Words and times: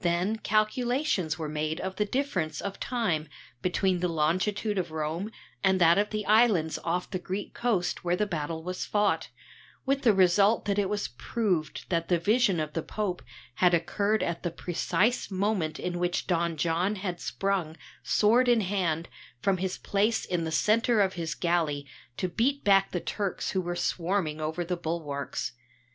Then 0.00 0.36
calculations 0.36 1.38
were 1.38 1.50
made 1.50 1.82
of 1.82 1.96
the 1.96 2.06
difference 2.06 2.62
of 2.62 2.80
time 2.80 3.28
between 3.60 4.00
the 4.00 4.08
longitude 4.08 4.78
of 4.78 4.90
Rome 4.90 5.30
and 5.62 5.78
that 5.78 5.98
of 5.98 6.08
the 6.08 6.24
islands 6.24 6.78
off 6.82 7.10
the 7.10 7.18
Greek 7.18 7.52
coast 7.52 8.02
where 8.02 8.16
the 8.16 8.24
battle 8.24 8.62
was 8.62 8.86
fought, 8.86 9.28
with 9.84 10.00
the 10.00 10.14
result 10.14 10.64
that 10.64 10.78
it 10.78 10.88
was 10.88 11.08
proved 11.08 11.90
that 11.90 12.08
the 12.08 12.18
vision 12.18 12.58
of 12.58 12.72
the 12.72 12.82
Pope 12.82 13.20
had 13.56 13.74
occurred 13.74 14.22
at 14.22 14.42
the 14.42 14.50
precise 14.50 15.30
moment 15.30 15.78
in 15.78 15.98
which 15.98 16.26
Don 16.26 16.56
John 16.56 16.94
had 16.94 17.20
sprung, 17.20 17.76
sword 18.02 18.48
in 18.48 18.62
hand, 18.62 19.10
from 19.42 19.58
his 19.58 19.76
place 19.76 20.24
in 20.24 20.44
the 20.44 20.50
centre 20.50 21.02
of 21.02 21.12
his 21.20 21.34
galley 21.34 21.86
to 22.16 22.30
beat 22.30 22.64
back 22.64 22.92
the 22.92 22.98
Turks 23.00 23.50
who 23.50 23.60
were 23.60 23.76
swarming 23.76 24.40
over 24.40 24.64
the 24.64 24.74
bulwarks. 24.78 25.52